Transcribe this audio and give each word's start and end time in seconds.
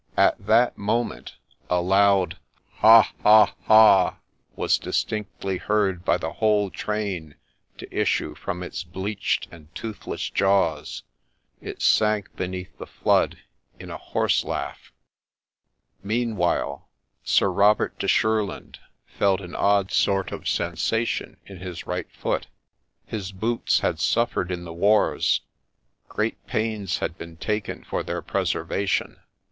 At 0.17 0.43
that 0.47 0.79
moment 0.79 1.35
a 1.69 1.79
loud' 1.79 2.39
Ha! 2.79 3.13
ha! 3.21 3.53
ha!' 3.65 4.17
was 4.55 4.79
distinctly 4.79 5.57
heard 5.59 6.03
by 6.03 6.17
the 6.17 6.31
whole 6.33 6.71
train 6.71 7.35
to 7.77 7.87
issue 7.95 8.33
from 8.33 8.63
its 8.63 8.83
bleached 8.83 9.47
and 9.51 9.67
toothless 9.75 10.31
jaws: 10.31 11.03
it 11.61 11.83
sank 11.83 12.35
beneath 12.35 12.75
the 12.79 12.87
flood 12.87 13.41
in 13.79 13.91
a 13.91 13.97
horse 13.97 14.43
laugh. 14.43 14.91
Meanwhile 16.01 16.89
Sir 17.23 17.51
Robert 17.51 17.99
de 17.99 18.07
Shurland 18.07 18.79
felt 19.05 19.39
an 19.39 19.53
odd 19.55 19.91
sort 19.91 20.31
of 20.31 20.45
sensa 20.45 21.05
tion 21.05 21.37
in 21.45 21.57
his 21.57 21.85
right 21.85 22.11
foot. 22.11 22.47
His 23.05 23.31
boots 23.31 23.81
had 23.81 23.99
suffered 23.99 24.49
in 24.51 24.63
the 24.63 24.73
wars. 24.73 25.41
Great 26.09 26.43
pains 26.47 26.97
had 26.97 27.19
been 27.19 27.37
taken 27.37 27.83
for 27.83 28.01
their 28.01 28.23
preservation. 28.23 29.19